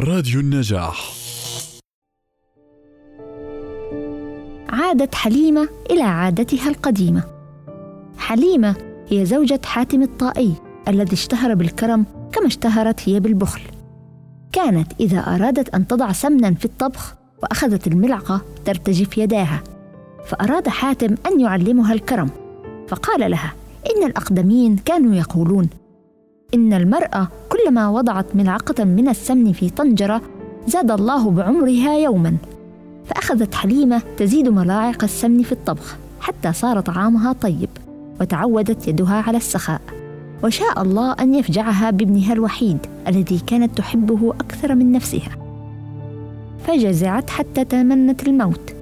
[0.00, 1.12] راديو النجاح.
[4.68, 7.24] عادت حليمة إلى عادتها القديمة.
[8.18, 8.76] حليمة
[9.08, 10.54] هي زوجة حاتم الطائي
[10.88, 13.60] الذي اشتهر بالكرم كما اشتهرت هي بالبخل.
[14.52, 19.62] كانت إذا أرادت أن تضع سمنا في الطبخ وأخذت الملعقة ترتجف يداها
[20.26, 22.30] فأراد حاتم أن يعلمها الكرم.
[22.88, 23.54] فقال لها
[23.96, 25.68] إن الأقدمين كانوا يقولون
[26.54, 30.22] إن المرأة كلما وضعت ملعقة من السمن في طنجرة
[30.66, 32.36] زاد الله بعمرها يوما
[33.06, 37.68] فأخذت حليمة تزيد ملاعق السمن في الطبخ حتى صار طعامها طيب
[38.20, 39.80] وتعودت يدها على السخاء.
[40.44, 42.78] وشاء الله أن يفجعها بابنها الوحيد
[43.08, 45.36] الذي كانت تحبه أكثر من نفسها.
[46.66, 48.74] فجزعت حتى تمنت الموت.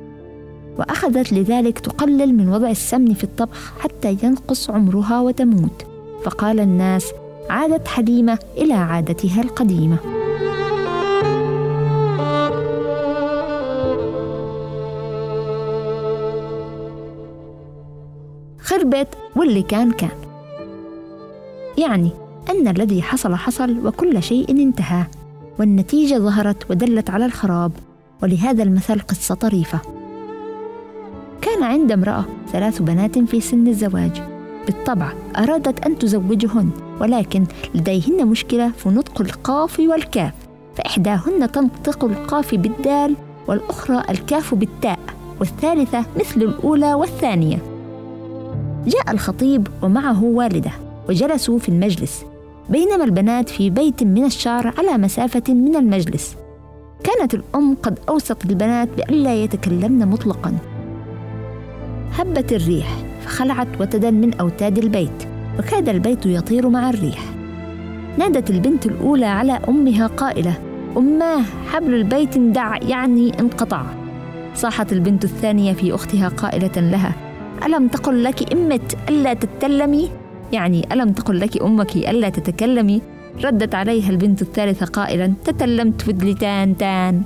[0.78, 5.86] وأخذت لذلك تقلل من وضع السمن في الطبخ حتى ينقص عمرها وتموت.
[6.24, 7.12] فقال الناس
[7.50, 9.98] عادت حليمة إلى عادتها القديمة.
[18.60, 20.10] خربت واللي كان كان.
[21.78, 22.10] يعني
[22.50, 25.06] أن الذي حصل حصل وكل شيء انتهى
[25.58, 27.72] والنتيجة ظهرت ودلت على الخراب
[28.22, 29.80] ولهذا المثل قصة طريفة.
[31.40, 34.37] كان عند امرأة ثلاث بنات في سن الزواج.
[34.68, 40.32] بالطبع أرادت أن تزوجهن ولكن لديهن مشكلة في نطق القاف والكاف
[40.76, 43.14] فإحداهن تنطق القاف بالدال
[43.46, 44.98] والأخرى الكاف بالتاء
[45.40, 47.58] والثالثة مثل الأولى والثانية.
[48.86, 50.70] جاء الخطيب ومعه والدة
[51.08, 52.24] وجلسوا في المجلس
[52.70, 56.36] بينما البنات في بيت من الشعر على مسافة من المجلس.
[57.04, 60.58] كانت الأم قد أوصت البنات بألا يتكلمن مطلقا.
[62.12, 63.17] هبت الريح.
[63.20, 67.24] فخلعت وتدا من أوتاد البيت وكاد البيت يطير مع الريح
[68.18, 70.58] نادت البنت الأولى على أمها قائلة
[70.96, 71.42] أماه
[71.72, 73.82] حبل البيت اندع يعني انقطع
[74.54, 77.12] صاحت البنت الثانية في أختها قائلة لها
[77.66, 80.10] ألم تقل لك إمت ألا تتكلمي؟
[80.52, 83.02] يعني ألم تقل لك أمك ألا تتكلمي؟
[83.44, 87.22] ردت عليها البنت الثالثة قائلا تكلمت ودلي تان تان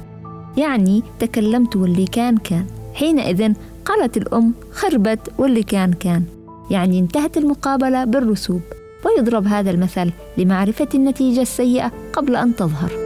[0.57, 3.53] يعني تكلمت واللي كان كان حينئذ
[3.85, 6.25] قالت الأم خربت واللي كان كان.
[6.71, 8.61] يعني انتهت المقابلة بالرسوب.
[9.05, 13.02] ويضرب هذا المثل لمعرفة النتيجة السيئة قبل أن تظهر.